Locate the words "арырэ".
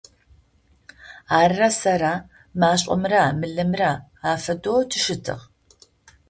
1.39-1.69